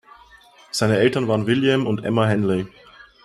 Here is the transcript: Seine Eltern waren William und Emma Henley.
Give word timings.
Seine 0.71 0.97
Eltern 0.97 1.27
waren 1.27 1.45
William 1.45 1.85
und 1.85 2.03
Emma 2.03 2.25
Henley. 2.25 2.65